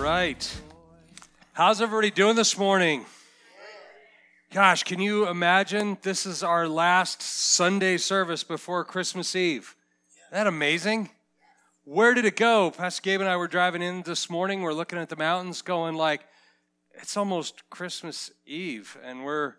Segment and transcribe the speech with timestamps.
[0.00, 0.60] right.
[1.52, 3.04] How's everybody doing this morning?
[4.50, 5.98] Gosh, can you imagine?
[6.00, 9.76] This is our last Sunday service before Christmas Eve.
[10.16, 11.10] Isn't that amazing?
[11.84, 12.70] Where did it go?
[12.70, 14.62] Pastor Gabe and I were driving in this morning.
[14.62, 16.22] We're looking at the mountains, going like,
[16.94, 19.56] it's almost Christmas Eve, and we're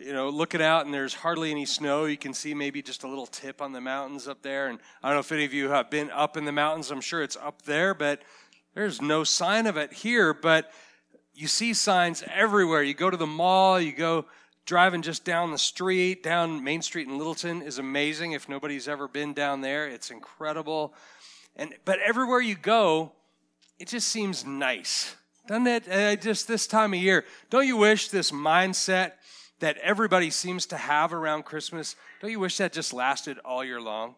[0.00, 2.04] you know, looking out and there's hardly any snow.
[2.04, 4.68] You can see maybe just a little tip on the mountains up there.
[4.68, 6.90] And I don't know if any of you have been up in the mountains.
[6.90, 8.22] I'm sure it's up there, but
[8.74, 10.32] there's no sign of it here.
[10.34, 10.70] But
[11.34, 12.82] you see signs everywhere.
[12.82, 14.26] You go to the mall, you go
[14.64, 18.32] driving just down the street, down Main Street in Littleton is amazing.
[18.32, 20.94] If nobody's ever been down there, it's incredible.
[21.56, 23.12] And but everywhere you go,
[23.78, 25.16] it just seems nice.
[25.48, 25.88] Doesn't it?
[25.88, 27.24] Uh, just this time of year.
[27.50, 29.12] Don't you wish this mindset
[29.62, 33.80] that everybody seems to have around Christmas, don't you wish that just lasted all year
[33.80, 34.16] long?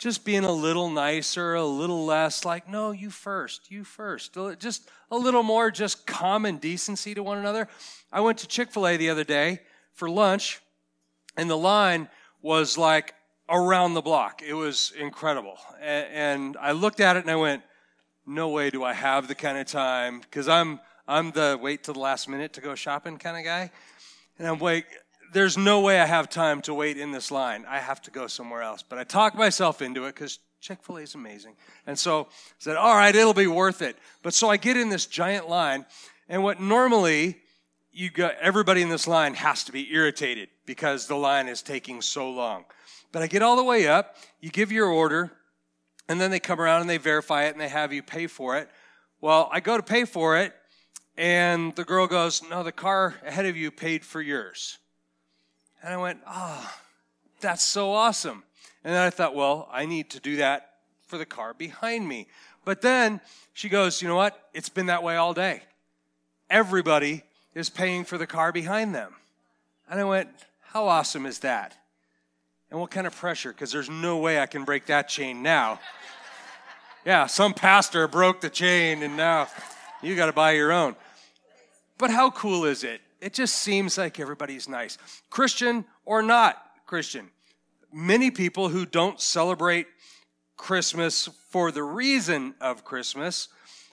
[0.00, 4.34] Just being a little nicer, a little less like, no, you first, you first.
[4.58, 7.68] Just a little more just common decency to one another.
[8.10, 9.60] I went to Chick fil A the other day
[9.92, 10.62] for lunch,
[11.36, 12.08] and the line
[12.40, 13.12] was like
[13.50, 14.40] around the block.
[14.40, 15.58] It was incredible.
[15.82, 17.62] And I looked at it and I went,
[18.26, 21.92] no way do I have the kind of time, because I'm, I'm the wait till
[21.92, 23.70] the last minute to go shopping kind of guy.
[24.38, 24.86] And I'm like,
[25.32, 27.64] there's no way I have time to wait in this line.
[27.68, 28.82] I have to go somewhere else.
[28.82, 31.54] But I talked myself into it because Chick fil A is amazing.
[31.86, 33.96] And so I said, all right, it'll be worth it.
[34.22, 35.86] But so I get in this giant line,
[36.28, 37.38] and what normally
[37.92, 42.02] you got everybody in this line has to be irritated because the line is taking
[42.02, 42.64] so long.
[43.12, 45.32] But I get all the way up, you give your order,
[46.08, 48.56] and then they come around and they verify it and they have you pay for
[48.58, 48.68] it.
[49.20, 50.54] Well, I go to pay for it,
[51.16, 54.78] and the girl goes, No, the car ahead of you paid for yours.
[55.82, 56.72] And I went, Oh,
[57.40, 58.42] that's so awesome.
[58.84, 60.74] And then I thought, Well, I need to do that
[61.06, 62.26] for the car behind me.
[62.64, 63.20] But then
[63.52, 64.48] she goes, You know what?
[64.54, 65.62] It's been that way all day.
[66.48, 67.22] Everybody
[67.54, 69.14] is paying for the car behind them.
[69.88, 70.28] And I went,
[70.60, 71.76] How awesome is that?
[72.70, 73.52] And what kind of pressure?
[73.52, 75.80] Because there's no way I can break that chain now.
[77.04, 79.48] yeah, some pastor broke the chain and now
[80.02, 80.94] you got to buy your own.
[81.98, 83.00] But how cool is it?
[83.20, 84.96] It just seems like everybody's nice.
[85.28, 87.30] Christian or not Christian.
[87.92, 89.86] Many people who don't celebrate
[90.56, 93.48] Christmas for the reason of Christmas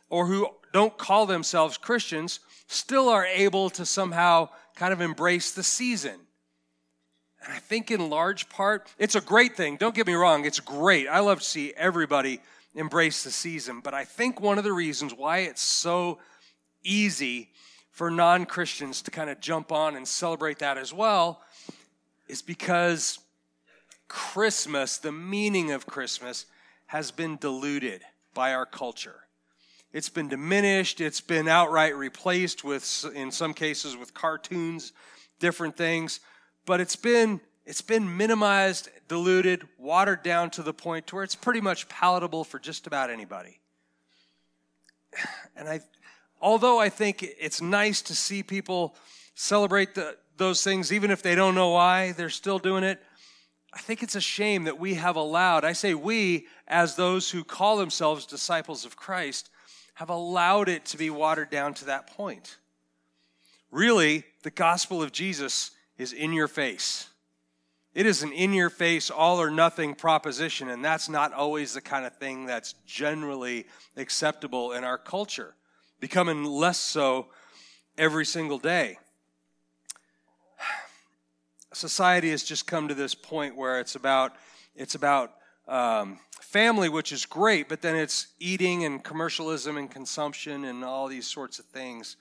[0.09, 5.63] or who don't call themselves Christians still are able to somehow kind of embrace the
[5.63, 6.15] season.
[7.43, 9.77] And I think in large part, it's a great thing.
[9.77, 11.07] Don't get me wrong, it's great.
[11.07, 12.41] I love to see everybody
[12.75, 13.81] embrace the season.
[13.81, 16.19] But I think one of the reasons why it's so
[16.83, 17.49] easy
[17.97, 21.41] for non Christians to kind of jump on and celebrate that as well
[22.27, 23.17] is because
[24.07, 26.45] Christmas, the meaning of Christmas,
[26.85, 28.03] has been diluted
[28.35, 29.21] by our culture.
[29.93, 34.93] It's been diminished, it's been outright replaced with, in some cases, with cartoons,
[35.39, 36.19] different things,
[36.67, 41.35] but it's been it's been minimized, diluted, watered down to the point to where it's
[41.35, 43.59] pretty much palatable for just about anybody.
[45.55, 45.81] And I
[46.41, 48.95] although I think it's nice to see people
[49.35, 53.01] celebrate the, those things, even if they don't know why they're still doing it,
[53.73, 57.43] I think it's a shame that we have allowed, I say we, as those who
[57.43, 59.49] call themselves disciples of Christ,
[59.95, 62.57] have allowed it to be watered down to that point.
[63.69, 67.09] Really, the gospel of Jesus is in your face.
[67.93, 71.81] It is an in your face, all or nothing proposition, and that's not always the
[71.81, 73.65] kind of thing that's generally
[73.95, 75.55] acceptable in our culture
[75.99, 77.27] becoming less so
[77.97, 78.97] every single day.
[81.73, 84.35] Society has just come to this point where it's about
[84.75, 85.33] it's about
[85.67, 91.07] um, family, which is great, but then it's eating and commercialism and consumption and all
[91.07, 92.15] these sorts of things.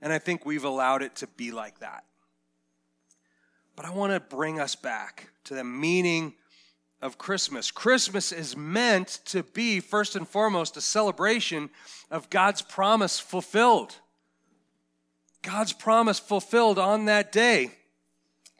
[0.00, 2.04] And I think we've allowed it to be like that.
[3.76, 6.34] But I want to bring us back to the meaning
[7.02, 7.70] of Christmas.
[7.72, 11.68] Christmas is meant to be, first and foremost, a celebration
[12.10, 13.96] of God's promise fulfilled.
[15.42, 17.72] God's promise fulfilled on that day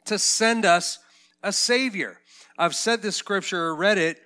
[0.05, 0.99] to send us
[1.41, 2.19] a Savior.
[2.57, 4.21] I've said this scripture or read it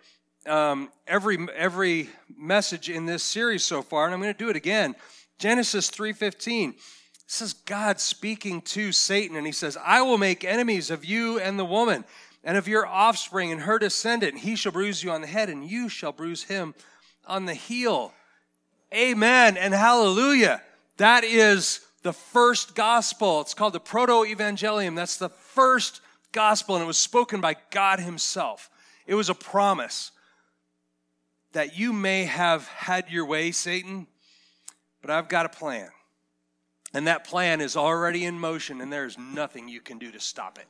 [0.47, 4.55] um, every, every message in this series so far, and I'm going to do it
[4.55, 4.95] again.
[5.37, 6.73] Genesis 3.15.
[7.27, 11.39] This is God speaking to Satan, and he says, I will make enemies of you
[11.39, 12.05] and the woman
[12.43, 14.39] and of your offspring and her descendant.
[14.39, 16.73] He shall bruise you on the head, and you shall bruise him
[17.25, 18.13] on the heel.
[18.93, 20.61] Amen and hallelujah.
[20.97, 23.41] That is the first gospel.
[23.41, 24.95] It's called the Proto Evangelium.
[24.95, 26.01] That's the first
[26.31, 28.69] gospel, and it was spoken by God Himself.
[29.05, 30.11] It was a promise
[31.53, 34.07] that you may have had your way, Satan,
[35.01, 35.89] but I've got a plan.
[36.93, 40.57] And that plan is already in motion, and there's nothing you can do to stop
[40.57, 40.67] it.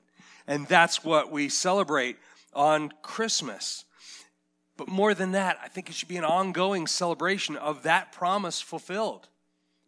[0.48, 2.18] And that's what we celebrate
[2.54, 3.86] on Christmas.
[4.78, 8.62] But more than that, I think it should be an ongoing celebration of that promise
[8.62, 9.28] fulfilled.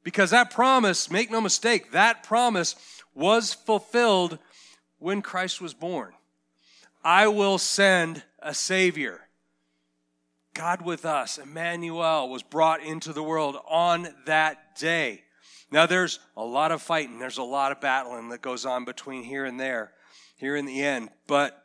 [0.03, 2.75] Because that promise, make no mistake, that promise
[3.13, 4.39] was fulfilled
[4.97, 6.13] when Christ was born.
[7.03, 9.21] I will send a Savior.
[10.53, 15.23] God with us, Emmanuel, was brought into the world on that day.
[15.71, 19.23] Now, there's a lot of fighting, there's a lot of battling that goes on between
[19.23, 19.91] here and there,
[20.39, 21.09] here in the end.
[21.27, 21.61] But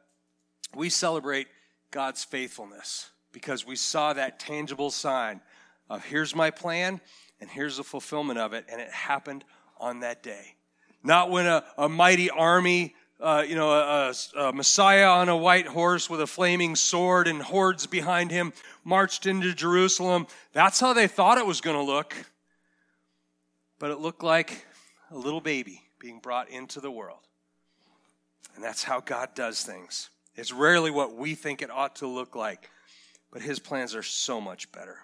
[0.75, 1.47] we celebrate
[1.91, 5.41] God's faithfulness because we saw that tangible sign
[5.89, 7.01] of here's my plan
[7.41, 9.45] and here's the fulfillment of it, and it happened
[9.79, 10.57] on that day.
[11.03, 15.67] Not when a, a mighty army uh, you know, a, a, Messiah on a white
[15.67, 18.53] horse with a flaming sword and hordes behind him
[18.85, 20.27] marched into Jerusalem.
[20.53, 22.15] That's how they thought it was going to look.
[23.79, 24.67] But it looked like
[25.11, 27.21] a little baby being brought into the world.
[28.55, 30.11] And that's how God does things.
[30.37, 32.71] It's rarely what we think it ought to look like,
[33.33, 34.99] but his plans are so much better.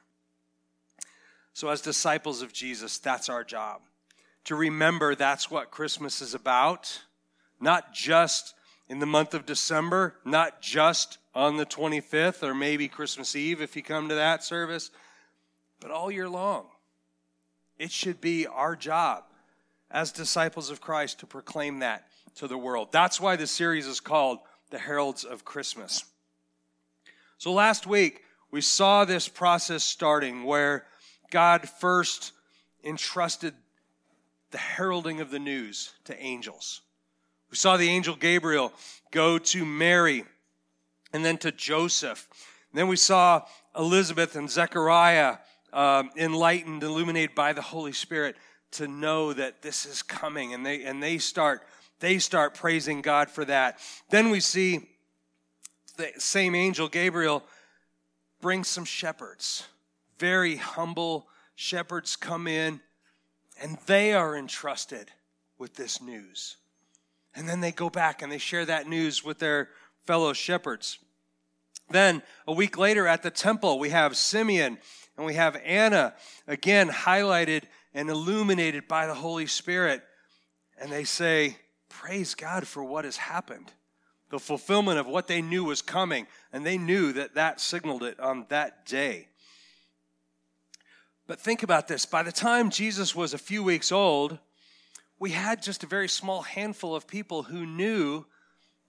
[1.52, 3.82] So, as disciples of Jesus, that's our job
[4.44, 7.02] to remember that's what Christmas is about
[7.61, 8.55] not just
[8.88, 13.76] in the month of December, not just on the 25th or maybe Christmas Eve if
[13.76, 14.91] you come to that service,
[15.79, 16.67] but all year long.
[17.79, 19.25] It should be our job
[19.91, 22.88] as disciples of Christ to proclaim that to the world.
[22.92, 24.38] That's why the series is called
[24.70, 26.04] The Heralds of Christmas.
[27.38, 30.84] So last week, we saw this process starting where
[31.30, 32.32] God first
[32.84, 33.54] entrusted
[34.50, 36.82] the heralding of the news to angels.
[37.50, 38.72] We saw the angel Gabriel
[39.10, 40.24] go to Mary
[41.12, 42.28] and then to Joseph.
[42.70, 43.42] And then we saw
[43.76, 45.38] Elizabeth and Zechariah
[45.72, 48.36] um, enlightened, illuminated by the Holy Spirit
[48.72, 51.62] to know that this is coming, and they and they start
[52.00, 53.79] they start praising God for that.
[54.11, 54.88] Then we see
[55.97, 57.44] the same angel Gabriel
[58.41, 59.67] bring some shepherds,
[60.19, 62.81] very humble shepherds come in,
[63.61, 65.11] and they are entrusted
[65.58, 66.56] with this news.
[67.35, 69.69] And then they go back and they share that news with their
[70.06, 70.99] fellow shepherds.
[71.91, 74.79] Then, a week later at the temple, we have Simeon
[75.17, 76.14] and we have Anna,
[76.47, 80.02] again highlighted and illuminated by the Holy Spirit.
[80.81, 81.56] And they say,
[81.90, 83.72] Praise God for what has happened.
[84.31, 86.26] The fulfillment of what they knew was coming.
[86.52, 89.28] And they knew that that signaled it on that day.
[91.26, 94.38] But think about this by the time Jesus was a few weeks old,
[95.19, 98.25] we had just a very small handful of people who knew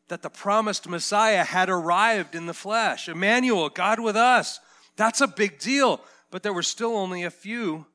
[0.08, 3.10] that the promised Messiah had arrived in the flesh.
[3.10, 4.60] Emmanuel, God with us.
[4.96, 6.02] That's a big deal.
[6.30, 7.86] But there were still only a few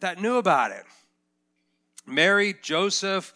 [0.00, 0.84] that knew about it.
[2.06, 3.32] Mary, Joseph,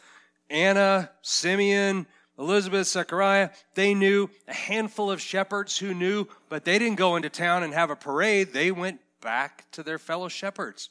[0.51, 2.07] Anna, Simeon,
[2.39, 4.29] Elizabeth, Zechariah, they knew.
[4.49, 7.97] A handful of shepherds who knew, but they didn't go into town and have a
[7.97, 8.53] parade.
[8.53, 10.91] They went back to their fellow shepherds.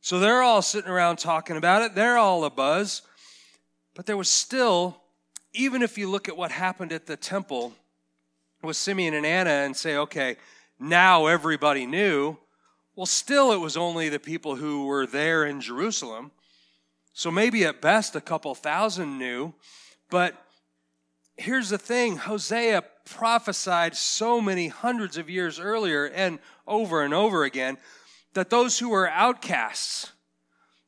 [0.00, 1.94] So they're all sitting around talking about it.
[1.94, 3.02] They're all a buzz.
[3.94, 5.00] But there was still,
[5.52, 7.74] even if you look at what happened at the temple
[8.62, 10.36] with Simeon and Anna and say, okay,
[10.80, 12.38] now everybody knew,
[12.96, 16.32] well, still it was only the people who were there in Jerusalem.
[17.12, 19.54] So maybe at best a couple thousand knew.
[20.10, 20.34] But
[21.36, 27.44] here's the thing Hosea prophesied so many hundreds of years earlier and over and over
[27.44, 27.76] again
[28.34, 30.12] that those who were outcasts,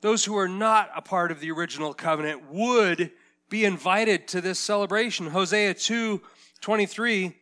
[0.01, 3.11] those who were not a part of the original covenant, would
[3.51, 5.29] be invited to this celebration.
[5.29, 6.21] Hosea 2
[6.61, 7.37] 23,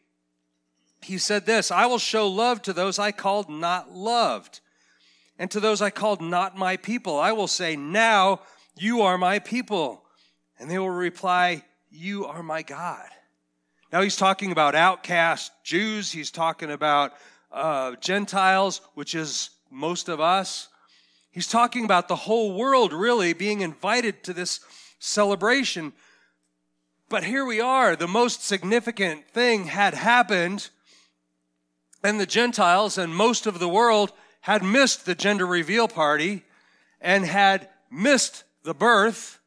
[1.03, 4.61] he said this I will show love to those I called not loved,
[5.39, 7.19] and to those I called not my people.
[7.21, 8.41] I will say, Now
[8.76, 10.02] you are my people.
[10.59, 13.09] And they will reply, You are my God.
[13.93, 17.12] Now he's talking about outcast Jews, he's talking about
[17.50, 20.69] uh, Gentiles, which is most of us.
[21.31, 24.61] He's talking about the whole world really being invited to this
[24.99, 25.93] celebration.
[27.09, 27.97] But here we are.
[27.97, 30.71] The most significant thing had happened,
[32.02, 34.12] and the Gentiles and most of the world
[34.43, 36.45] had missed the gender reveal party
[37.00, 39.38] and had missed the birth.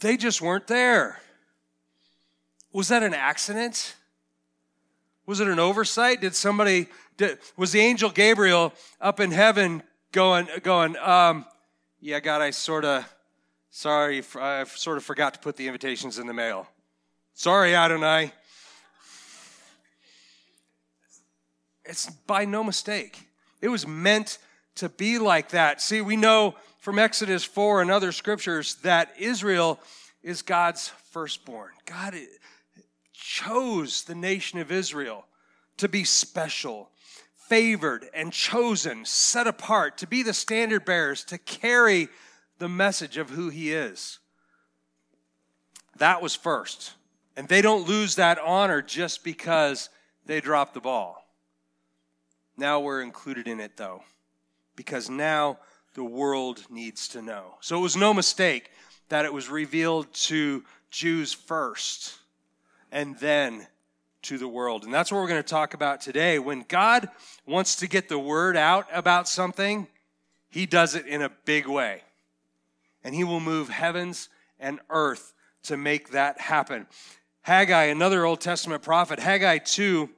[0.00, 1.20] They just weren't there.
[2.72, 3.94] Was that an accident?
[5.26, 6.20] Was it an oversight?
[6.20, 11.44] Did somebody did, was the angel Gabriel up in heaven going, going, um,
[12.00, 13.06] yeah, God, I sort of,
[13.70, 16.66] sorry, I sort of forgot to put the invitations in the mail.
[17.34, 18.32] Sorry, Adonai.
[21.84, 23.28] It's by no mistake.
[23.60, 24.38] It was meant
[24.76, 25.80] to be like that.
[25.80, 29.78] See, we know from Exodus 4 and other scriptures that Israel
[30.20, 31.70] is God's firstborn.
[31.86, 32.16] God
[33.12, 35.24] chose the nation of Israel
[35.76, 36.90] to be special,
[37.36, 42.08] favored, and chosen, set apart, to be the standard bearers, to carry
[42.58, 44.18] the message of who He is.
[45.98, 46.94] That was first.
[47.36, 49.88] And they don't lose that honor just because
[50.26, 51.28] they dropped the ball.
[52.56, 54.02] Now we're included in it, though,
[54.74, 55.58] because now
[55.94, 57.54] the world needs to know.
[57.60, 58.70] So it was no mistake
[59.08, 62.18] that it was revealed to Jews first
[62.90, 63.66] and then
[64.22, 64.84] to the world.
[64.84, 66.38] And that's what we're going to talk about today.
[66.38, 67.08] When God
[67.46, 69.88] wants to get the word out about something,
[70.48, 72.02] he does it in a big way.
[73.02, 74.28] And he will move heavens
[74.60, 75.34] and earth
[75.64, 76.86] to make that happen.
[77.42, 80.08] Haggai, another Old Testament prophet, Haggai 2,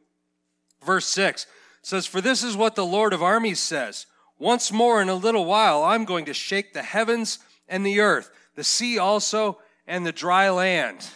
[0.85, 1.47] verse 6
[1.83, 4.07] says, For this is what the Lord of armies says
[4.39, 7.39] Once more in a little while, I'm going to shake the heavens
[7.69, 11.07] and the earth, the sea also, and the dry land.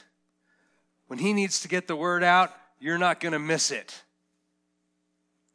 [1.09, 4.03] When he needs to get the word out, you're not going to miss it.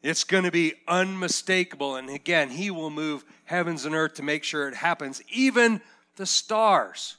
[0.02, 1.96] It's going to be unmistakable.
[1.96, 5.22] And again, he will move heavens and earth to make sure it happens.
[5.32, 5.82] Even
[6.18, 7.16] the stars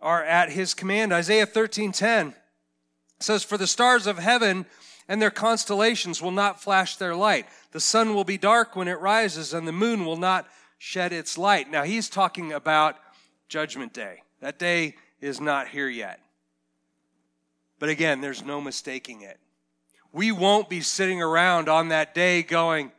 [0.00, 1.12] are at his command.
[1.12, 2.34] Isaiah 13 10
[3.20, 4.66] says, For the stars of heaven
[5.10, 7.48] and their constellations will not flash their light.
[7.72, 10.46] The sun will be dark when it rises, and the moon will not
[10.78, 11.68] shed its light.
[11.68, 12.94] Now, he's talking about
[13.48, 14.22] Judgment Day.
[14.40, 16.20] That day is not here yet.
[17.80, 19.40] But again, there's no mistaking it.
[20.12, 22.92] We won't be sitting around on that day going,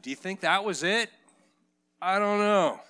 [0.00, 1.10] Do you think that was it?
[2.00, 2.80] I don't know.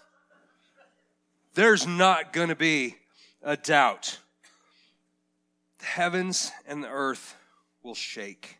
[1.54, 2.94] There's not going to be
[3.42, 4.20] a doubt.
[5.80, 7.34] The heavens and the earth
[7.82, 8.57] will shake.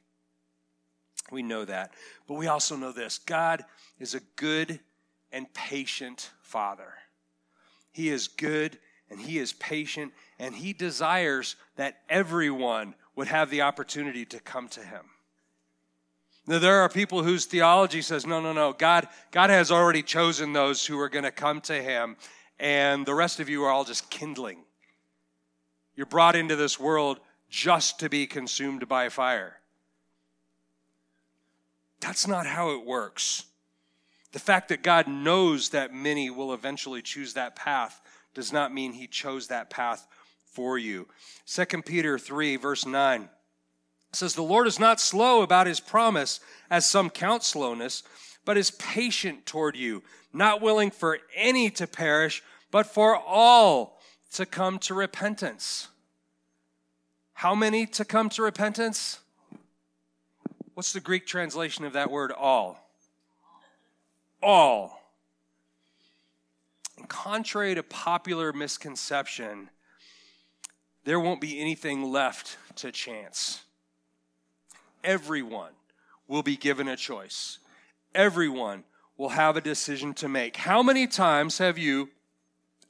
[1.30, 1.92] We know that.
[2.26, 3.64] But we also know this God
[3.98, 4.80] is a good
[5.32, 6.94] and patient Father.
[7.92, 8.78] He is good
[9.10, 14.68] and He is patient and He desires that everyone would have the opportunity to come
[14.68, 15.02] to Him.
[16.46, 20.54] Now, there are people whose theology says, no, no, no, God, God has already chosen
[20.54, 22.16] those who are going to come to Him,
[22.58, 24.64] and the rest of you are all just kindling.
[25.94, 27.20] You're brought into this world
[27.50, 29.57] just to be consumed by fire.
[32.00, 33.44] That's not how it works.
[34.32, 38.00] The fact that God knows that many will eventually choose that path
[38.34, 40.06] does not mean he chose that path
[40.52, 41.08] for you.
[41.46, 43.28] 2 Peter 3, verse 9
[44.12, 46.40] says, The Lord is not slow about his promise,
[46.70, 48.02] as some count slowness,
[48.44, 50.02] but is patient toward you,
[50.32, 54.00] not willing for any to perish, but for all
[54.34, 55.88] to come to repentance.
[57.34, 59.20] How many to come to repentance?
[60.78, 62.88] What's the Greek translation of that word all?
[64.40, 65.02] All.
[66.96, 69.70] And contrary to popular misconception,
[71.02, 73.62] there won't be anything left to chance.
[75.02, 75.72] Everyone
[76.28, 77.58] will be given a choice.
[78.14, 78.84] Everyone
[79.16, 80.58] will have a decision to make.
[80.58, 82.08] How many times have you,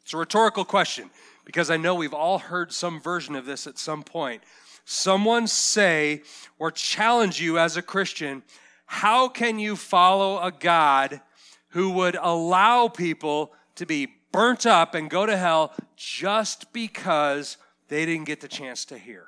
[0.03, 1.09] it's a rhetorical question,
[1.47, 4.43] because I know we've all heard some version of this at some point
[4.89, 6.23] someone say
[6.59, 8.43] or challenge you as a Christian,
[8.87, 11.21] how can you follow a God
[11.69, 18.07] who would allow people to be burnt up and go to hell just because they
[18.07, 19.27] didn't get the chance to hear?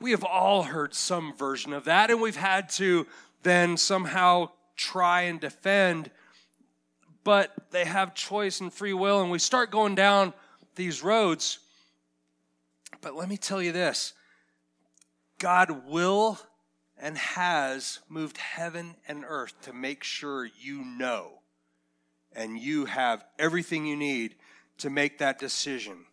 [0.00, 3.06] We have all heard some version of that, and we've had to
[3.44, 6.10] then somehow try and defend,
[7.22, 10.34] but they have choice and free will, and we start going down
[10.74, 11.60] these roads
[13.00, 14.12] but let me tell you this
[15.38, 16.38] God will
[17.00, 21.38] and has moved heaven and earth to make sure you know
[22.34, 24.34] and you have everything you need
[24.78, 26.04] to make that decision.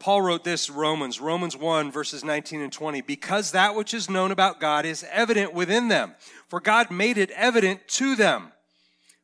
[0.00, 4.32] Paul wrote this Romans, Romans 1, verses 19 and 20, because that which is known
[4.32, 6.14] about God is evident within them,
[6.48, 8.52] for God made it evident to them.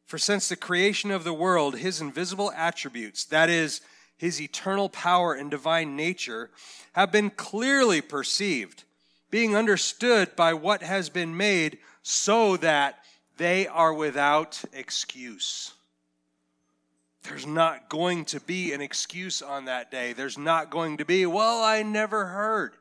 [0.07, 3.81] For since the creation of the world, his invisible attributes, that is,
[4.19, 6.51] his eternal power and divine nature,
[6.93, 8.85] have been clearly perceived,
[9.31, 12.99] being understood by what has been made, so that
[13.37, 15.73] they are without excuse.
[17.23, 20.13] There's not going to be an excuse on that day.
[20.13, 22.75] There's not going to be, well, I never heard.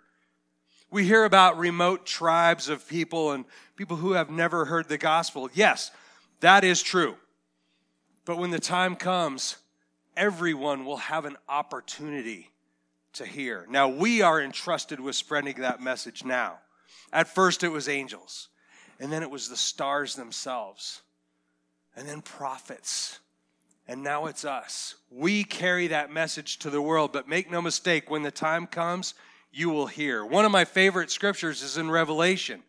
[0.89, 5.49] We hear about remote tribes of people and people who have never heard the gospel.
[5.53, 5.91] Yes,
[6.39, 7.17] that is true.
[8.25, 9.57] But when the time comes,
[10.17, 12.49] everyone will have an opportunity
[13.13, 13.65] to hear.
[13.69, 16.59] Now, we are entrusted with spreading that message now.
[17.13, 18.49] At first, it was angels,
[18.99, 21.01] and then it was the stars themselves.
[21.97, 23.19] and then prophets.
[23.87, 24.95] And now it's us.
[25.09, 29.15] We carry that message to the world, but make no mistake, when the time comes,
[29.51, 30.23] you will hear.
[30.23, 32.61] One of my favorite scriptures is in Revelation.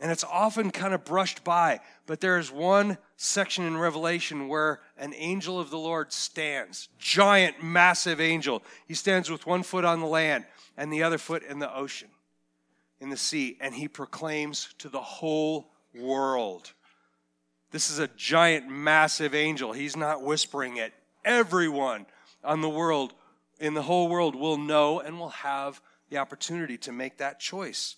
[0.00, 4.80] And it's often kind of brushed by, but there is one section in Revelation where
[4.96, 6.88] an angel of the Lord stands.
[6.98, 8.62] Giant, massive angel.
[8.88, 10.46] He stands with one foot on the land
[10.78, 12.08] and the other foot in the ocean,
[12.98, 16.72] in the sea, and he proclaims to the whole world.
[17.70, 19.72] This is a giant, massive angel.
[19.72, 20.94] He's not whispering it.
[21.24, 22.06] Everyone
[22.42, 23.12] on the world,
[23.58, 27.96] in the whole world, will know and will have the opportunity to make that choice.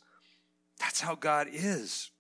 [0.82, 2.10] That's how God is.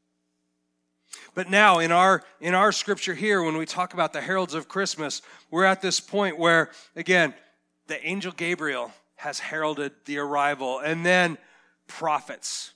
[1.34, 4.68] But now in our in our scripture here when we talk about the heralds of
[4.68, 7.34] Christmas, we're at this point where again,
[7.88, 11.38] the angel Gabriel has heralded the arrival and then
[11.88, 12.72] prophets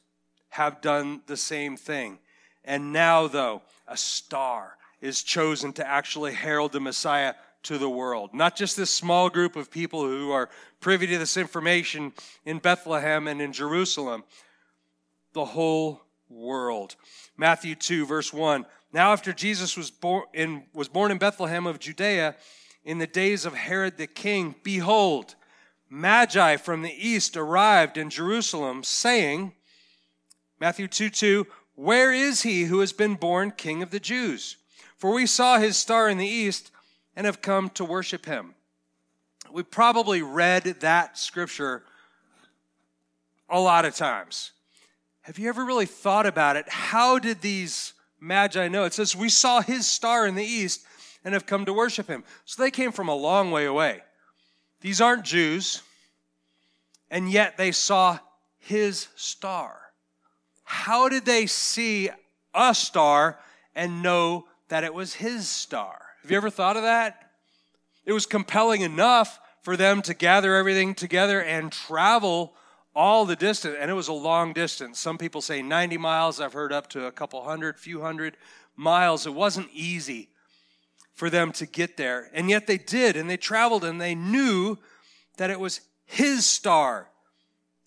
[0.48, 2.18] have done the same thing.
[2.64, 8.34] And now though, a star is chosen to actually herald the Messiah to the world.
[8.34, 10.50] Not just this small group of people who are
[10.80, 12.12] privy to this information
[12.44, 14.24] in Bethlehem and in Jerusalem,
[15.36, 16.00] the whole
[16.30, 16.96] world.
[17.36, 18.64] Matthew 2, verse 1.
[18.90, 22.34] Now, after Jesus was born in, was born in Bethlehem of Judea,
[22.84, 25.34] in the days of Herod the king, behold,
[25.90, 29.52] Magi from the east arrived in Jerusalem, saying,
[30.58, 34.56] Matthew 2 2, Where is he who has been born king of the Jews?
[34.96, 36.70] For we saw his star in the east
[37.14, 38.54] and have come to worship him.
[39.52, 41.82] We probably read that scripture
[43.50, 44.52] a lot of times.
[45.26, 46.68] Have you ever really thought about it?
[46.68, 48.84] How did these magi know?
[48.84, 50.84] It says, We saw his star in the east
[51.24, 52.22] and have come to worship him.
[52.44, 54.02] So they came from a long way away.
[54.82, 55.82] These aren't Jews,
[57.10, 58.20] and yet they saw
[58.60, 59.76] his star.
[60.62, 62.08] How did they see
[62.54, 63.40] a star
[63.74, 66.02] and know that it was his star?
[66.22, 67.32] Have you ever thought of that?
[68.04, 72.54] It was compelling enough for them to gather everything together and travel
[72.96, 74.98] all the distance, and it was a long distance.
[74.98, 76.40] Some people say 90 miles.
[76.40, 78.38] I've heard up to a couple hundred, few hundred
[78.74, 79.26] miles.
[79.26, 80.30] It wasn't easy
[81.12, 82.30] for them to get there.
[82.32, 84.78] And yet they did, and they traveled, and they knew
[85.36, 87.10] that it was his star,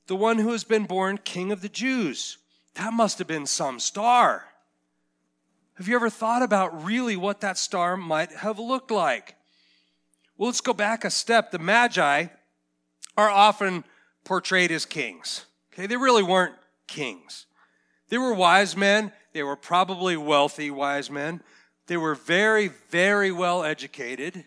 [0.05, 2.37] the one who has been born king of the Jews.
[2.75, 4.45] That must have been some star.
[5.73, 9.35] Have you ever thought about really what that star might have looked like?
[10.37, 11.49] Well, let's go back a step.
[11.49, 12.27] The Magi
[13.17, 13.83] are often
[14.23, 15.45] portrayed as kings.
[15.73, 16.55] Okay, they really weren't
[16.87, 17.45] kings.
[18.09, 19.11] They were wise men.
[19.33, 21.41] They were probably wealthy wise men.
[21.87, 24.45] They were very, very well educated.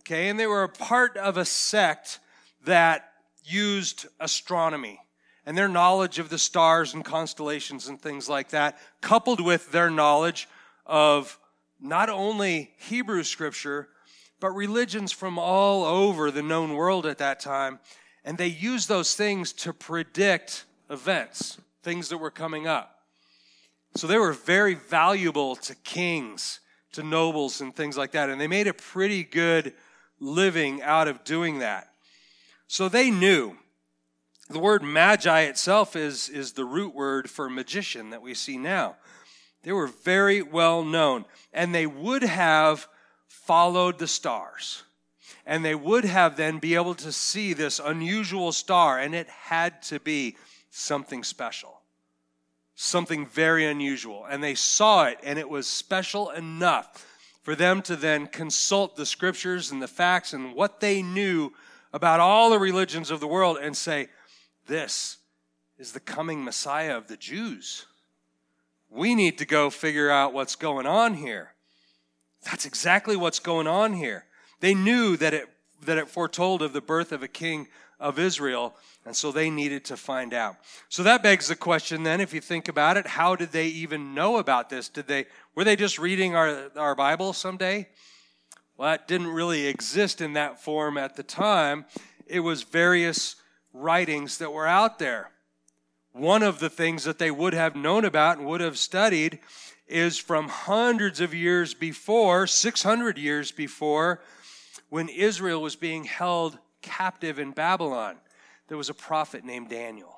[0.00, 2.18] Okay, and they were a part of a sect
[2.64, 3.12] that
[3.44, 5.00] used astronomy
[5.44, 9.90] and their knowledge of the stars and constellations and things like that, coupled with their
[9.90, 10.48] knowledge
[10.86, 11.38] of
[11.80, 13.88] not only Hebrew scripture,
[14.38, 17.80] but religions from all over the known world at that time
[18.24, 23.00] and they used those things to predict events, things that were coming up.
[23.94, 26.60] So they were very valuable to kings,
[26.92, 28.30] to nobles, and things like that.
[28.30, 29.74] And they made a pretty good
[30.20, 31.88] living out of doing that.
[32.68, 33.56] So they knew.
[34.48, 38.96] The word magi itself is, is the root word for magician that we see now.
[39.62, 42.88] They were very well known, and they would have
[43.28, 44.82] followed the stars
[45.46, 49.82] and they would have then be able to see this unusual star, and it had
[49.82, 50.36] to be
[50.70, 51.80] something special,
[52.74, 54.26] something very unusual.
[54.28, 57.06] And they saw it, and it was special enough
[57.42, 61.52] for them to then consult the scriptures and the facts and what they knew
[61.92, 64.08] about all the religions of the world and say,
[64.66, 65.18] This
[65.78, 67.86] is the coming Messiah of the Jews.
[68.88, 71.54] We need to go figure out what's going on here.
[72.44, 74.26] That's exactly what's going on here.
[74.62, 75.48] They knew that it,
[75.82, 77.66] that it foretold of the birth of a king
[77.98, 80.54] of Israel, and so they needed to find out.
[80.88, 84.14] So that begs the question then, if you think about it, how did they even
[84.14, 84.88] know about this?
[84.88, 87.88] Did they, were they just reading our, our Bible someday?
[88.76, 91.84] Well, that didn't really exist in that form at the time.
[92.28, 93.34] It was various
[93.72, 95.32] writings that were out there.
[96.12, 99.40] One of the things that they would have known about and would have studied
[99.88, 104.20] is from hundreds of years before, 600 years before,
[104.92, 108.18] when Israel was being held captive in Babylon,
[108.68, 110.14] there was a prophet named Daniel.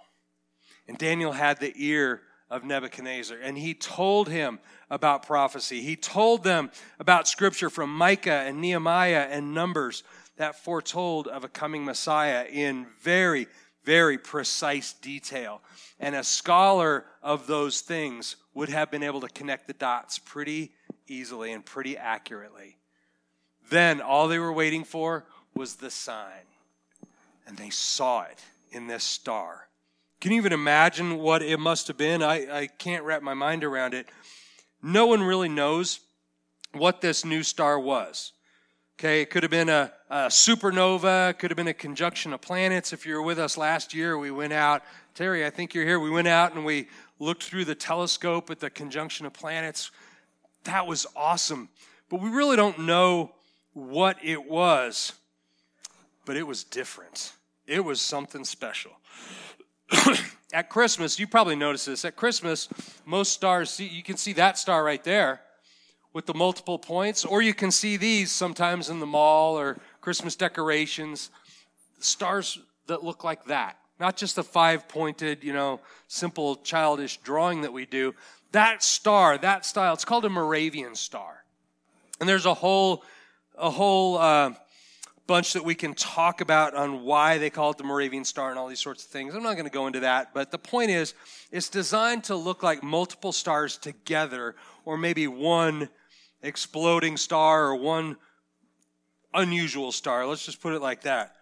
[0.88, 4.58] And Daniel had the ear of Nebuchadnezzar, and he told him
[4.90, 5.80] about prophecy.
[5.80, 10.02] He told them about scripture from Micah and Nehemiah and Numbers
[10.38, 13.46] that foretold of a coming Messiah in very,
[13.84, 15.62] very precise detail.
[16.00, 20.72] And a scholar of those things would have been able to connect the dots pretty
[21.06, 22.78] easily and pretty accurately.
[23.70, 25.24] Then all they were waiting for
[25.54, 26.46] was the sign.
[27.46, 29.68] And they saw it in this star.
[30.20, 32.22] Can you even imagine what it must have been?
[32.22, 34.08] I, I can't wrap my mind around it.
[34.82, 36.00] No one really knows
[36.72, 38.32] what this new star was.
[38.98, 42.40] Okay, it could have been a, a supernova, it could have been a conjunction of
[42.40, 42.92] planets.
[42.92, 44.82] If you were with us last year, we went out.
[45.14, 45.98] Terry, I think you're here.
[45.98, 49.90] We went out and we looked through the telescope at the conjunction of planets.
[50.64, 51.68] That was awesome.
[52.08, 53.32] But we really don't know
[53.74, 55.12] what it was,
[56.24, 57.32] but it was different.
[57.66, 58.92] It was something special.
[60.52, 62.04] at Christmas, you probably noticed this.
[62.04, 62.68] At Christmas,
[63.04, 65.42] most stars, see, you can see that star right there
[66.12, 70.36] with the multiple points, or you can see these sometimes in the mall or Christmas
[70.36, 71.30] decorations,
[71.98, 73.78] stars that look like that.
[73.98, 78.14] Not just a five pointed, you know, simple childish drawing that we do.
[78.52, 81.44] That star, that style, it's called a Moravian star.
[82.20, 83.02] And there's a whole,
[83.56, 84.52] a whole uh,
[85.26, 88.58] bunch that we can talk about on why they call it the Moravian star and
[88.58, 89.34] all these sorts of things.
[89.34, 91.14] I'm not going to go into that, but the point is,
[91.50, 95.88] it's designed to look like multiple stars together, or maybe one
[96.42, 98.16] exploding star or one
[99.32, 100.26] unusual star.
[100.26, 101.34] Let's just put it like that.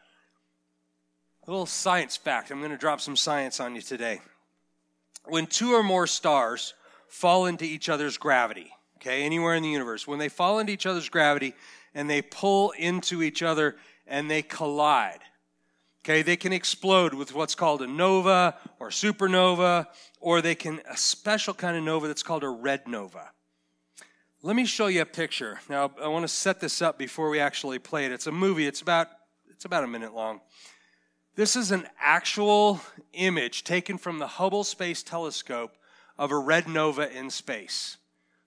[1.46, 2.50] A little science fact.
[2.50, 4.20] I'm going to drop some science on you today.
[5.24, 6.74] When two or more stars
[7.08, 10.86] fall into each other's gravity, okay, anywhere in the universe, when they fall into each
[10.86, 11.54] other's gravity
[11.94, 13.76] and they pull into each other
[14.06, 15.20] and they collide,
[16.04, 19.86] okay, they can explode with what's called a nova or supernova,
[20.20, 23.30] or they can, a special kind of nova that's called a red nova.
[24.44, 25.60] Let me show you a picture.
[25.68, 28.12] Now, I want to set this up before we actually play it.
[28.12, 28.66] It's a movie.
[28.66, 29.06] It's about
[29.48, 30.40] it's about a minute long.
[31.36, 32.80] This is an actual
[33.12, 35.76] image taken from the Hubble Space Telescope
[36.18, 37.98] of a red nova in space.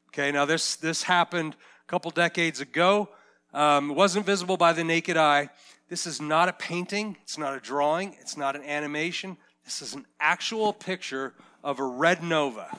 [0.09, 3.07] Okay, now this this happened a couple decades ago.
[3.55, 5.49] Um, it wasn't visible by the naked eye.
[5.87, 7.15] This is not a painting.
[7.23, 8.17] It's not a drawing.
[8.19, 9.37] It's not an animation.
[9.63, 12.77] This is an actual picture of a red nova.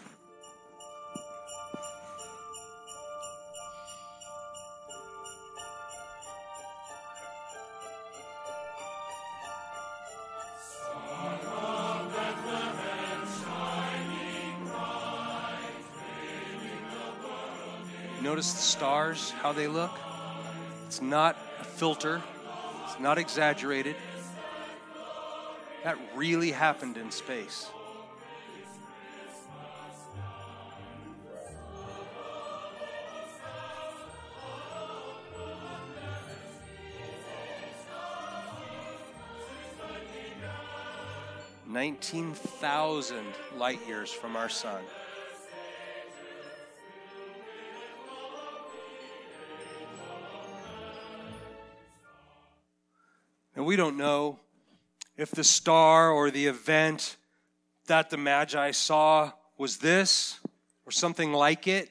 [18.21, 19.93] Notice the stars, how they look.
[20.87, 22.23] It's not a filter,
[22.85, 23.97] it's not exaggerated.
[25.83, 27.69] That really happened in space.
[41.69, 44.83] Nineteen thousand light years from our sun.
[53.57, 54.39] And we don't know
[55.17, 57.17] if the star or the event
[57.87, 60.39] that the Magi saw was this
[60.85, 61.89] or something like it.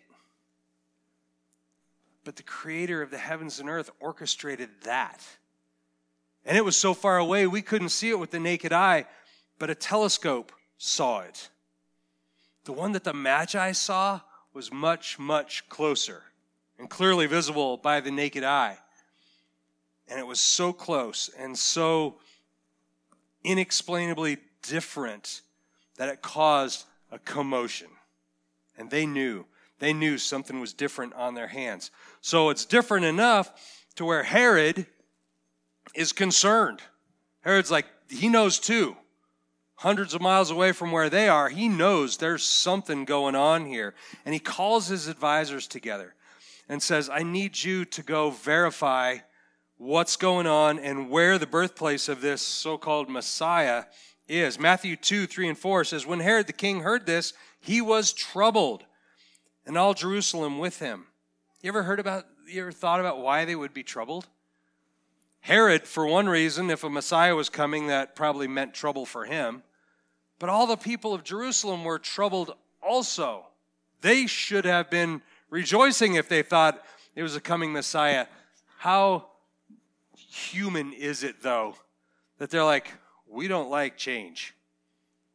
[2.23, 5.25] But the creator of the heavens and earth orchestrated that.
[6.45, 9.05] And it was so far away we couldn't see it with the naked eye,
[9.57, 11.49] but a telescope saw it.
[12.65, 14.21] The one that the Magi saw
[14.53, 16.23] was much, much closer
[16.77, 18.77] and clearly visible by the naked eye.
[20.07, 22.15] And it was so close and so
[23.43, 24.37] inexplainably
[24.67, 25.41] different
[25.97, 27.87] that it caused a commotion.
[28.77, 29.45] And they knew.
[29.79, 31.91] They knew something was different on their hands.
[32.21, 33.51] So it's different enough
[33.95, 34.85] to where Herod
[35.93, 36.81] is concerned.
[37.41, 38.95] Herod's like, he knows too.
[39.75, 43.93] Hundreds of miles away from where they are, he knows there's something going on here.
[44.25, 46.15] And he calls his advisors together
[46.69, 49.17] and says, I need you to go verify
[49.77, 53.85] what's going on and where the birthplace of this so called Messiah
[54.27, 54.59] is.
[54.59, 58.83] Matthew 2 3 and 4 says, When Herod the king heard this, he was troubled,
[59.65, 61.07] and all Jerusalem with him.
[61.61, 64.27] You ever heard about, you ever thought about why they would be troubled?
[65.41, 69.61] Herod, for one reason, if a Messiah was coming, that probably meant trouble for him.
[70.39, 73.45] But all the people of Jerusalem were troubled also.
[74.01, 76.83] They should have been rejoicing if they thought
[77.15, 78.25] it was a coming Messiah.
[78.79, 79.27] How
[80.35, 81.75] human is it, though,
[82.37, 82.91] that they're like,
[83.27, 84.53] we don't like change.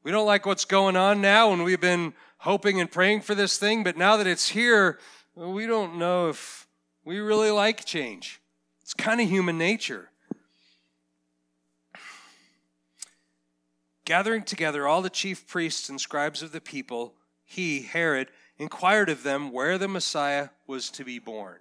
[0.02, 3.58] We don't like what's going on now, and we've been hoping and praying for this
[3.58, 4.98] thing, but now that it's here,
[5.34, 6.66] we don't know if
[7.04, 8.40] we really like change.
[8.82, 10.10] It's kind of human nature.
[14.04, 19.22] Gathering together all the chief priests and scribes of the people, he, Herod, inquired of
[19.22, 21.58] them where the Messiah was to be born.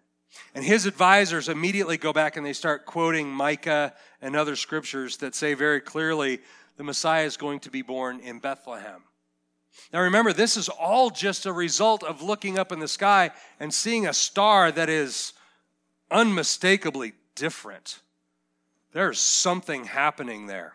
[0.53, 5.35] And his advisors immediately go back and they start quoting Micah and other scriptures that
[5.35, 6.39] say very clearly
[6.77, 9.03] the Messiah is going to be born in Bethlehem.
[9.93, 13.73] Now remember, this is all just a result of looking up in the sky and
[13.73, 15.33] seeing a star that is
[16.11, 17.99] unmistakably different.
[18.91, 20.73] There's something happening there.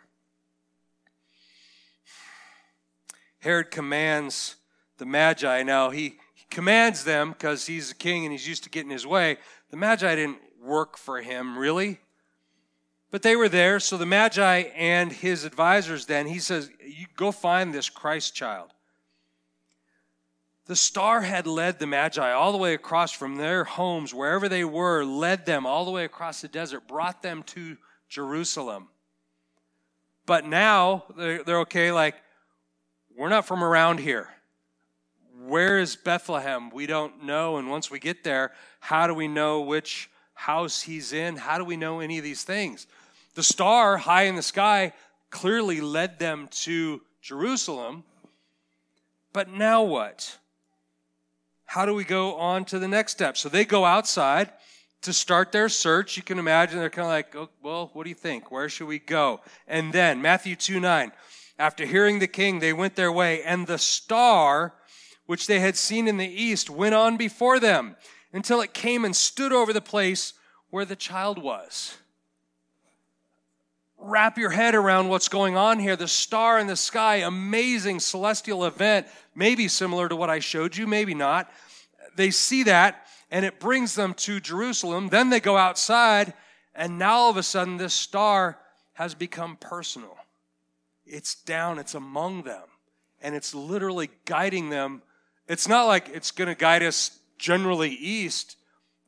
[3.40, 4.56] Herod commands
[4.98, 5.62] the Magi.
[5.64, 6.16] Now, he,
[6.54, 9.36] commands them because he's a king and he's used to getting his way.
[9.70, 12.00] The Magi didn't work for him, really.
[13.10, 17.30] But they were there, so the Magi and his advisors then, he says, You go
[17.30, 18.70] find this Christ child.
[20.66, 24.64] The star had led the Magi all the way across from their homes, wherever they
[24.64, 27.76] were, led them all the way across the desert, brought them to
[28.08, 28.88] Jerusalem.
[30.24, 32.16] But now they're, they're okay, like,
[33.16, 34.28] we're not from around here.
[35.46, 36.70] Where is Bethlehem?
[36.70, 37.56] We don't know.
[37.56, 41.36] And once we get there, how do we know which house he's in?
[41.36, 42.86] How do we know any of these things?
[43.34, 44.92] The star high in the sky
[45.30, 48.04] clearly led them to Jerusalem.
[49.32, 50.38] But now what?
[51.74, 53.36] how do we go on to the next step?
[53.36, 54.50] So they go outside
[55.02, 56.16] to start their search.
[56.16, 58.52] You can imagine they're kind of like, oh, well, what do you think?
[58.52, 59.40] Where should we go?
[59.66, 61.10] And then, Matthew 2 9,
[61.58, 64.74] after hearing the king, they went their way, and the star
[65.26, 67.96] which they had seen in the east went on before them
[68.32, 70.34] until it came and stood over the place
[70.70, 71.96] where the child was.
[73.98, 75.96] Wrap your head around what's going on here.
[75.96, 80.86] The star in the sky, amazing celestial event, maybe similar to what I showed you,
[80.86, 81.50] maybe not
[82.16, 85.08] they see that and it brings them to Jerusalem.
[85.08, 86.34] Then they go outside,
[86.74, 88.58] and now all of a sudden, this star
[88.92, 90.16] has become personal.
[91.04, 92.62] It's down, it's among them,
[93.20, 95.02] and it's literally guiding them.
[95.48, 98.56] It's not like it's going to guide us generally east,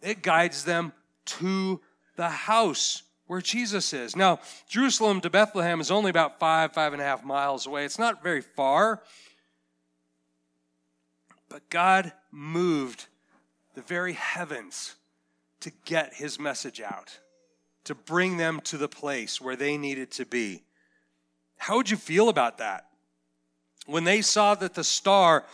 [0.03, 0.92] it guides them
[1.25, 1.81] to
[2.16, 4.14] the house where Jesus is.
[4.14, 7.85] Now, Jerusalem to Bethlehem is only about five, five and a half miles away.
[7.85, 9.03] It's not very far.
[11.49, 13.07] But God moved
[13.75, 14.94] the very heavens
[15.61, 17.18] to get his message out,
[17.85, 20.62] to bring them to the place where they needed to be.
[21.57, 22.87] How would you feel about that?
[23.87, 25.44] When they saw that the star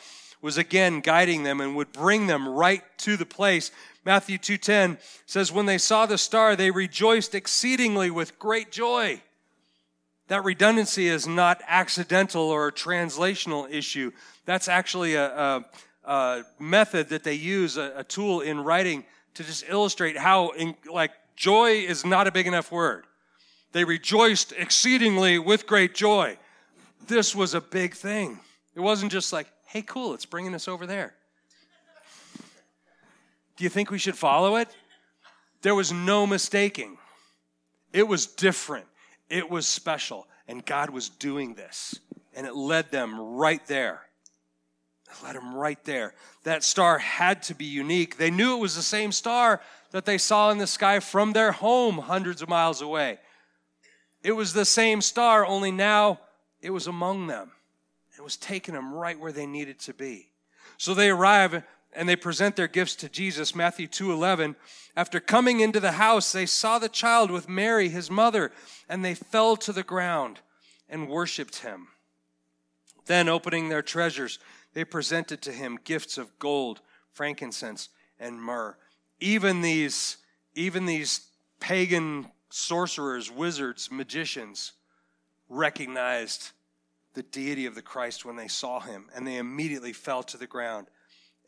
[0.42, 3.70] was again guiding them and would bring them right to the place.
[4.04, 9.22] Matthew 2:10 says when they saw the star they rejoiced exceedingly with great joy.
[10.28, 14.12] That redundancy is not accidental or a translational issue.
[14.44, 15.64] That's actually a, a,
[16.04, 20.74] a method that they use, a, a, tool in writing to just illustrate how, in,
[20.90, 23.04] like, joy is not a big enough word.
[23.72, 26.38] They rejoiced exceedingly with great joy.
[27.06, 28.40] This was a big thing.
[28.74, 31.14] It wasn't just like, hey, cool, it's bringing us over there.
[33.56, 34.68] Do you think we should follow it?
[35.62, 36.98] There was no mistaking.
[37.90, 38.84] It was different.
[39.30, 40.26] It was special.
[40.46, 41.98] And God was doing this.
[42.34, 44.02] And it led them right there.
[45.24, 46.12] Led them right there.
[46.44, 48.18] That star had to be unique.
[48.18, 51.52] They knew it was the same star that they saw in the sky from their
[51.52, 53.20] home hundreds of miles away.
[54.22, 56.20] It was the same star, only now
[56.60, 57.52] it was among them.
[58.16, 60.30] It was taking them right where they needed to be.
[60.76, 64.56] So they arrive and they present their gifts to Jesus, Matthew 2:11.
[64.96, 68.52] After coming into the house, they saw the child with Mary, his mother,
[68.88, 70.40] and they fell to the ground
[70.88, 71.88] and worshiped him.
[73.06, 74.38] Then, opening their treasures,
[74.74, 76.80] they presented to him gifts of gold,
[77.12, 78.76] frankincense, and myrrh.
[79.20, 80.18] Even these,
[80.54, 81.28] even these
[81.60, 84.72] pagan sorcerers, wizards, magicians
[85.48, 86.52] recognized
[87.14, 90.46] the deity of the Christ when they saw him, and they immediately fell to the
[90.46, 90.86] ground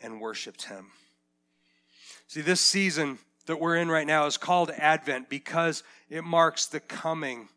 [0.00, 0.88] and worshiped him.
[2.26, 6.80] See, this season that we're in right now is called Advent because it marks the
[6.80, 7.48] coming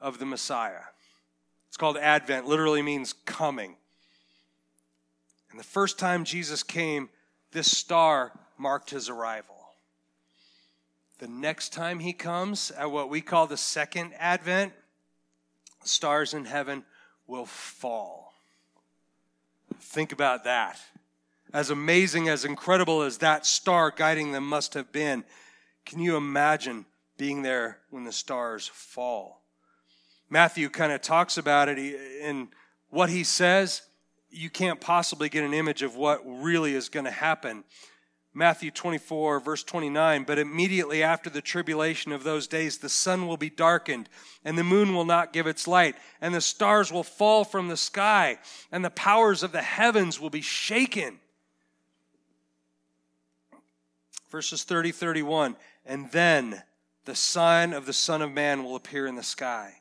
[0.00, 0.84] of the Messiah.
[1.68, 3.76] It's called Advent, literally means coming.
[5.50, 7.08] And the first time Jesus came,
[7.52, 9.56] this star marked his arrival.
[11.18, 14.72] The next time he comes, at what we call the second advent,
[15.84, 16.84] stars in heaven
[17.32, 18.34] will fall.
[19.80, 20.78] Think about that.
[21.54, 25.24] As amazing, as incredible as that star guiding them must have been,
[25.86, 26.84] can you imagine
[27.16, 29.40] being there when the stars fall?
[30.28, 32.48] Matthew kind of talks about it in
[32.90, 33.80] what he says.
[34.30, 37.64] You can't possibly get an image of what really is going to happen.
[38.34, 40.24] Matthew 24, verse 29.
[40.24, 44.08] But immediately after the tribulation of those days, the sun will be darkened,
[44.44, 47.76] and the moon will not give its light, and the stars will fall from the
[47.76, 48.38] sky,
[48.70, 51.18] and the powers of the heavens will be shaken.
[54.32, 55.56] verses 30 31.
[55.86, 56.62] And then
[57.04, 59.74] the sign of the Son of Man will appear in the sky.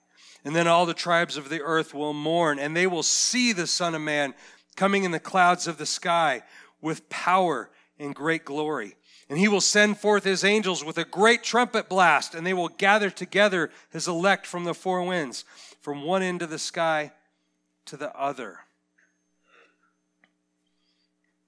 [0.44, 3.68] And then all the tribes of the earth will mourn, and they will see the
[3.68, 4.34] Son of Man
[4.76, 6.44] coming in the clouds of the sky
[6.82, 7.70] with power
[8.02, 8.96] and great glory.
[9.30, 12.68] And he will send forth his angels with a great trumpet blast, and they will
[12.68, 15.46] gather together his elect from the four winds,
[15.80, 17.12] from one end of the sky
[17.86, 18.60] to the other.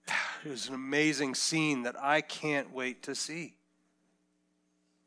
[0.46, 3.56] It was an amazing scene that I can't wait to see.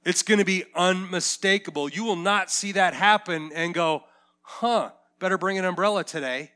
[0.02, 1.90] It's going to be unmistakable.
[1.90, 4.04] You will not see that happen and go,
[4.40, 6.52] huh, better bring an umbrella today.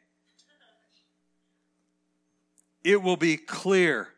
[2.82, 4.08] It will be clear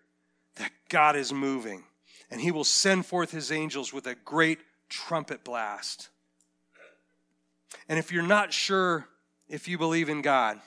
[0.56, 1.84] that God is moving,
[2.30, 6.08] and He will send forth His angels with a great trumpet blast.
[7.88, 9.08] And if you're not sure
[9.48, 10.60] if you believe in God,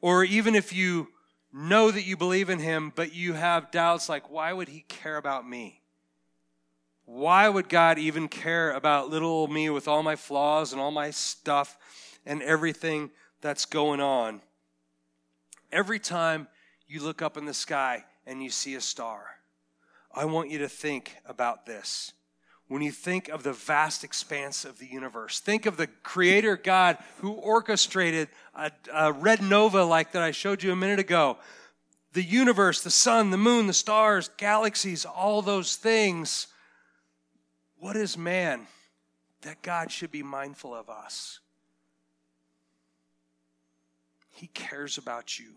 [0.00, 1.08] or even if you
[1.52, 5.16] know that you believe in Him, but you have doubts like, why would He care
[5.16, 5.80] about me?
[7.06, 11.10] Why would God even care about little me with all my flaws and all my
[11.10, 11.76] stuff
[12.24, 14.40] and everything that's going on?
[15.70, 16.48] Every time
[16.86, 19.26] you look up in the sky and you see a star,
[20.14, 22.12] I want you to think about this.
[22.68, 26.96] When you think of the vast expanse of the universe, think of the Creator God
[27.18, 31.36] who orchestrated a, a red nova like that I showed you a minute ago.
[32.14, 36.46] The universe, the sun, the moon, the stars, galaxies, all those things
[37.84, 38.66] what is man
[39.42, 41.40] that God should be mindful of us?
[44.30, 45.52] He cares about you,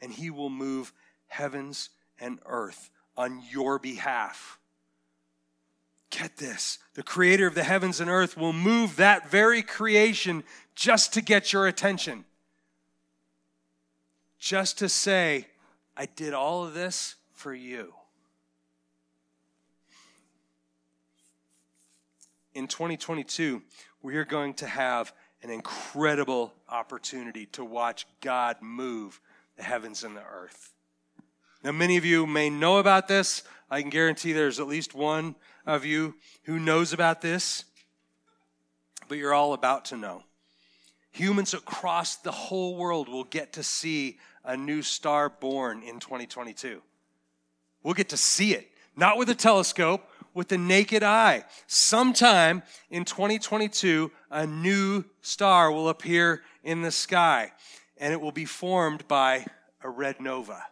[0.00, 0.92] and He will move
[1.26, 4.58] heavens and earth on your behalf.
[6.10, 11.12] Get this the creator of the heavens and earth will move that very creation just
[11.14, 12.24] to get your attention.
[14.38, 15.48] Just to say,
[15.96, 17.94] I did all of this for you.
[22.54, 23.62] in 2022,
[24.02, 29.20] we are going to have an incredible opportunity to watch God move
[29.56, 30.73] the heavens and the earth.
[31.64, 33.42] Now, many of you may know about this.
[33.70, 37.64] I can guarantee there's at least one of you who knows about this,
[39.08, 40.24] but you're all about to know.
[41.12, 46.82] Humans across the whole world will get to see a new star born in 2022.
[47.82, 51.44] We'll get to see it, not with a telescope, with the naked eye.
[51.66, 57.52] Sometime in 2022, a new star will appear in the sky,
[57.96, 59.46] and it will be formed by
[59.82, 60.62] a red nova.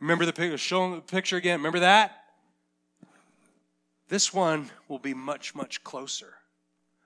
[0.00, 0.58] Remember the picture?
[0.58, 1.58] Show the picture again.
[1.60, 2.24] Remember that?
[4.08, 6.34] This one will be much, much closer,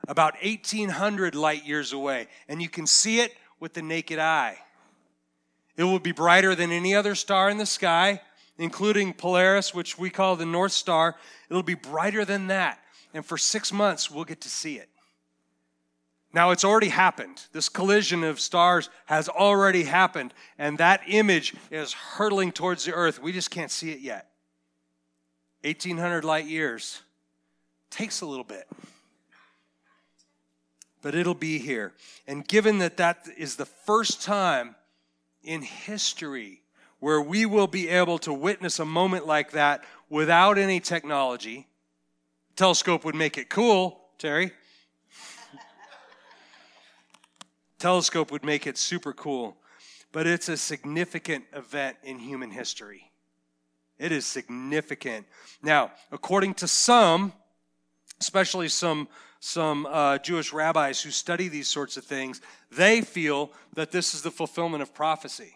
[0.07, 4.59] about 1,800 light years away, and you can see it with the naked eye.
[5.76, 8.20] It will be brighter than any other star in the sky
[8.61, 11.16] including Polaris, which we call the North Star.
[11.48, 12.79] It'll be brighter than that.
[13.14, 14.88] And for six months, we'll get to see it.
[16.33, 17.43] Now, it's already happened.
[17.53, 23.21] This collision of stars has already happened, and that image is hurtling towards the earth.
[23.21, 24.31] We just can't see it yet.
[25.62, 27.03] 1,800 light years
[27.90, 28.69] takes a little bit,
[31.03, 31.93] but it'll be here.
[32.27, 34.77] And given that that is the first time
[35.43, 36.62] in history
[37.01, 41.66] where we will be able to witness a moment like that without any technology.
[42.57, 44.53] Telescope would make it cool, Terry.
[47.81, 49.57] Telescope would make it super cool,
[50.12, 53.11] but it's a significant event in human history.
[53.99, 55.27] It is significant.
[55.62, 57.33] Now, according to some,
[58.21, 59.09] especially some
[59.43, 64.21] some uh, Jewish rabbis who study these sorts of things, they feel that this is
[64.21, 65.54] the fulfillment of prophecy.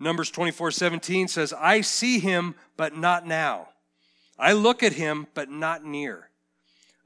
[0.00, 3.68] Numbers 24 17 says, I see him, but not now.
[4.36, 6.30] I look at him, but not near.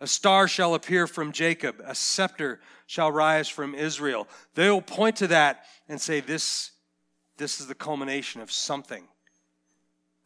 [0.01, 4.29] A star shall appear from Jacob, a scepter shall rise from Israel.
[4.55, 6.71] They will point to that and say, This,
[7.37, 9.05] this is the culmination of something.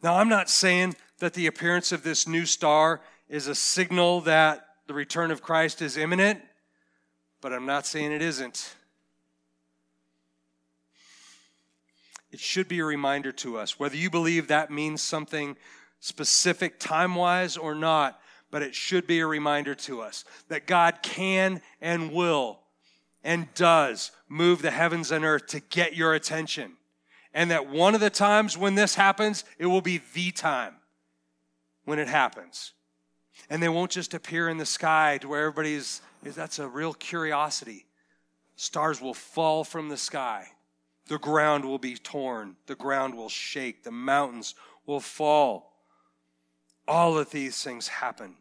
[0.01, 4.65] Now, I'm not saying that the appearance of this new star is a signal that
[4.85, 6.41] the return of Christ is imminent,
[7.41, 8.75] but I'm not saying it isn't.
[12.33, 15.55] it should be a reminder to us, whether you believe that means something
[15.99, 18.19] specific time wise or not,
[18.53, 22.59] but it should be a reminder to us that God can and will
[23.23, 26.73] and does move the heavens and earth to get your attention.
[27.33, 30.75] And that one of the times when this happens, it will be the time
[31.85, 32.73] when it happens.
[33.49, 36.93] And they won't just appear in the sky to where everybody's, is that's a real
[36.93, 37.87] curiosity.
[38.55, 40.45] Stars will fall from the sky
[41.07, 44.53] the ground will be torn, the ground will shake, the mountains
[44.85, 45.73] will fall.
[46.87, 48.35] All of these things happen.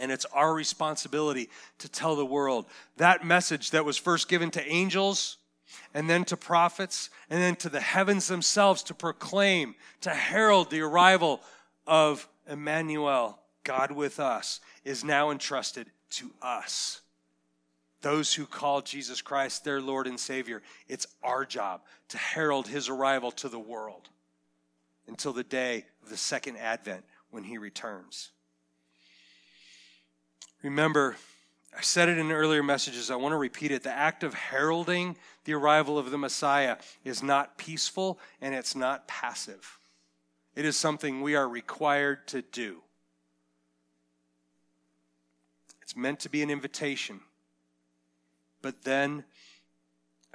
[0.00, 4.66] And it's our responsibility to tell the world that message that was first given to
[4.66, 5.38] angels
[5.94, 10.80] and then to prophets and then to the heavens themselves to proclaim, to herald the
[10.80, 11.40] arrival
[11.86, 17.00] of Emmanuel, God with us, is now entrusted to us.
[18.00, 22.88] Those who call Jesus Christ their Lord and Savior, it's our job to herald his
[22.88, 24.08] arrival to the world
[25.08, 28.30] until the day of the second advent when he returns.
[30.62, 31.16] Remember,
[31.76, 33.10] I said it in earlier messages.
[33.10, 33.82] I want to repeat it.
[33.82, 39.06] The act of heralding the arrival of the Messiah is not peaceful and it's not
[39.06, 39.78] passive.
[40.56, 42.78] It is something we are required to do.
[45.82, 47.20] It's meant to be an invitation,
[48.60, 49.24] but then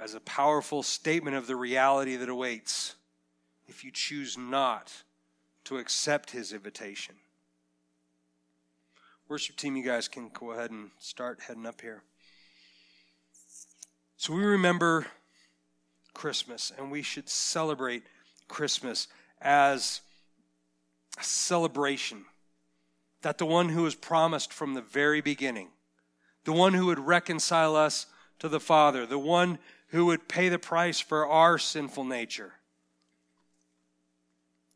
[0.00, 2.96] as a powerful statement of the reality that awaits
[3.68, 4.92] if you choose not
[5.64, 7.14] to accept his invitation.
[9.26, 12.02] Worship team, you guys can go ahead and start heading up here.
[14.18, 15.06] So we remember
[16.12, 18.02] Christmas, and we should celebrate
[18.48, 19.08] Christmas
[19.40, 20.02] as
[21.18, 22.26] a celebration
[23.22, 25.68] that the one who was promised from the very beginning,
[26.44, 28.04] the one who would reconcile us
[28.40, 29.58] to the Father, the one
[29.88, 32.52] who would pay the price for our sinful nature,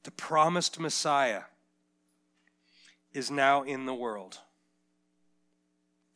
[0.04, 1.42] the promised Messiah
[3.12, 4.38] is now in the world.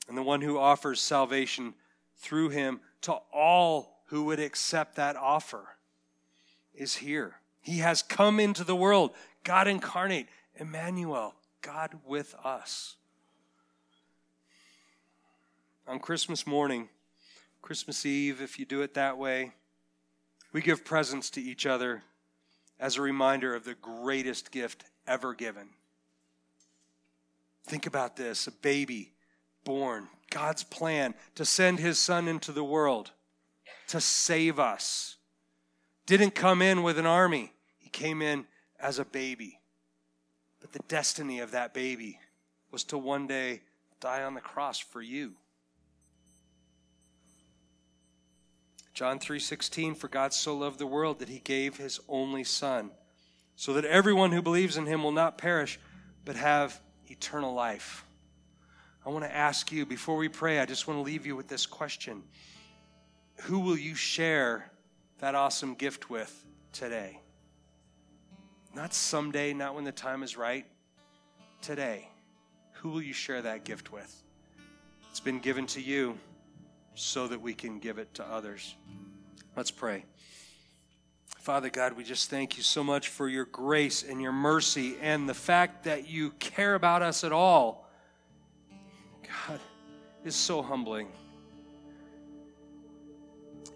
[0.09, 1.74] And the one who offers salvation
[2.16, 5.76] through him to all who would accept that offer
[6.74, 7.36] is here.
[7.61, 9.12] He has come into the world,
[9.45, 12.97] God incarnate, Emmanuel, God with us.
[15.86, 16.88] On Christmas morning,
[17.61, 19.53] Christmas Eve, if you do it that way,
[20.53, 22.03] we give presents to each other
[22.78, 25.68] as a reminder of the greatest gift ever given
[27.65, 29.13] Think about this a baby
[29.65, 33.13] born, God's plan to send his son into the world
[33.89, 35.17] to save us.
[36.07, 38.47] Didn't come in with an army, he came in
[38.81, 39.61] as a baby.
[40.61, 42.19] But the destiny of that baby
[42.71, 43.63] was to one day
[44.01, 45.35] die on the cross for you.
[48.95, 52.91] John 3:16 for God so loved the world that he gave his only son
[53.57, 55.79] so that everyone who believes in him will not perish
[56.25, 58.05] but have eternal life.
[59.05, 61.49] I want to ask you, before we pray, I just want to leave you with
[61.49, 62.23] this question
[63.43, 64.71] Who will you share
[65.19, 67.21] that awesome gift with today?
[68.75, 70.67] Not someday, not when the time is right.
[71.61, 72.09] Today.
[72.75, 74.23] Who will you share that gift with?
[75.11, 76.19] It's been given to you
[76.95, 78.75] so that we can give it to others.
[79.57, 80.05] Let's pray.
[81.43, 85.28] Father God, we just thank you so much for your grace and your mercy and
[85.28, 87.90] the fact that you care about us at all.
[89.49, 89.59] God,
[90.24, 91.09] is so humbling.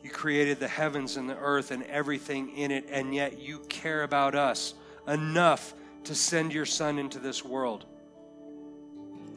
[0.00, 4.04] You created the heavens and the earth and everything in it, and yet you care
[4.04, 4.74] about us
[5.08, 7.84] enough to send your Son into this world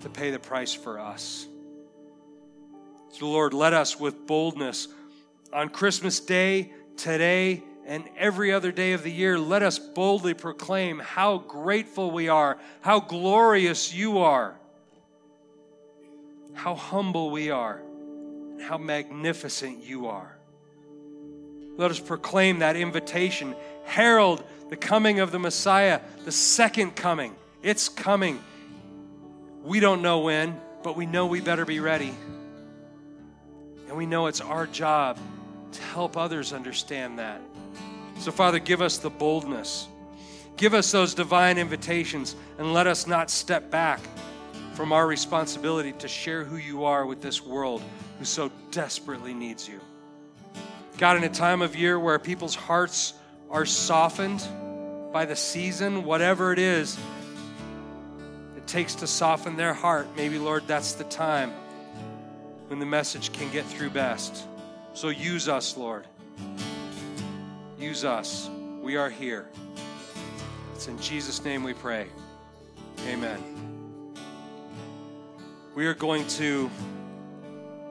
[0.01, 1.47] to pay the price for us.
[3.09, 4.87] So, Lord, let us with boldness
[5.51, 10.99] on Christmas Day, today, and every other day of the year, let us boldly proclaim
[10.99, 14.55] how grateful we are, how glorious you are,
[16.53, 17.81] how humble we are,
[18.51, 20.37] and how magnificent you are.
[21.77, 27.35] Let us proclaim that invitation, herald the coming of the Messiah, the second coming.
[27.63, 28.39] It's coming.
[29.63, 32.13] We don't know when, but we know we better be ready.
[33.87, 35.17] And we know it's our job
[35.71, 37.41] to help others understand that.
[38.19, 39.87] So, Father, give us the boldness.
[40.57, 44.01] Give us those divine invitations and let us not step back
[44.73, 47.81] from our responsibility to share who you are with this world
[48.17, 49.79] who so desperately needs you.
[50.97, 53.13] God, in a time of year where people's hearts
[53.49, 54.45] are softened
[55.13, 56.99] by the season, whatever it is,
[58.57, 60.07] it takes to soften their heart.
[60.17, 61.53] Maybe, Lord, that's the time
[62.67, 64.45] when the message can get through best.
[64.93, 66.05] So use us, Lord.
[67.79, 68.49] Use us.
[68.81, 69.47] We are here.
[70.75, 72.07] It's in Jesus' name we pray.
[73.07, 73.41] Amen.
[75.75, 76.69] We are going to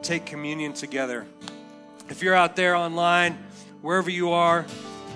[0.02, 1.26] take communion together.
[2.10, 3.38] If you're out there online,
[3.80, 4.66] wherever you are,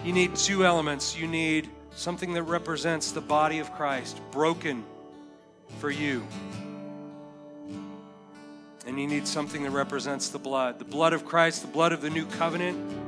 [0.07, 1.15] you need two elements.
[1.15, 4.85] You need something that represents the body of Christ, broken
[5.81, 6.27] for you.
[8.87, 12.01] And you need something that represents the blood the blood of Christ, the blood of
[12.01, 13.02] the new covenant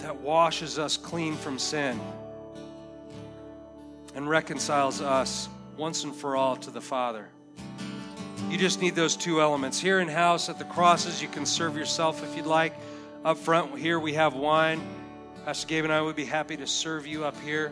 [0.00, 2.00] that washes us clean from sin.
[4.14, 7.28] and reconciles us once and for all to the Father.
[8.50, 9.78] You just need those two elements.
[9.78, 12.74] Here in house at the crosses, you can serve yourself if you'd like.
[13.24, 14.80] Up front here, we have wine.
[15.44, 17.70] Pastor Gabe and I would be happy to serve you up here.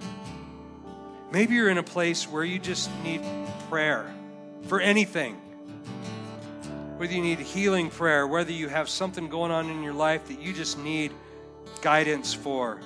[1.32, 3.22] Maybe you're in a place where you just need
[3.68, 4.12] prayer
[4.68, 5.34] for anything.
[6.98, 10.40] Whether you need healing prayer, whether you have something going on in your life that
[10.40, 11.12] you just need
[11.82, 12.80] guidance for,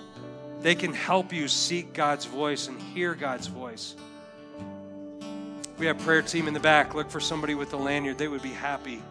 [0.61, 3.95] they can help you seek God's voice and hear God's voice.
[5.79, 6.95] We have prayer team in the back.
[6.95, 8.19] Look for somebody with a lanyard.
[8.19, 9.03] They would be happy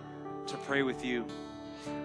[0.48, 1.26] to pray with you.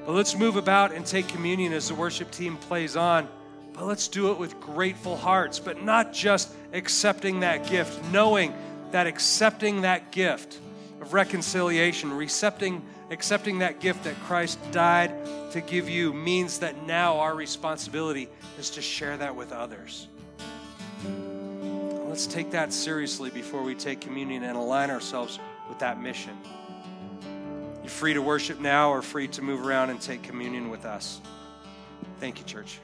[0.06, 3.28] But let's move about and take communion as the worship team plays on.
[3.74, 8.54] But let's do it with grateful hearts, but not just accepting that gift, knowing
[8.92, 10.58] that accepting that gift
[11.00, 12.82] of reconciliation, accepting,
[13.14, 15.12] accepting that gift that Christ died
[15.52, 20.08] to give you means that now our responsibility is to share that with others.
[22.08, 25.38] Let's take that seriously before we take communion and align ourselves
[25.68, 26.36] with that mission.
[27.82, 31.20] You're free to worship now or free to move around and take communion with us.
[32.18, 32.80] Thank you, church.